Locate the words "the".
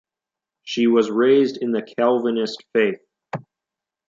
1.73-1.83